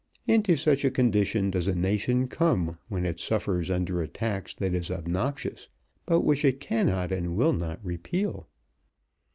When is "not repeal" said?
7.53-8.47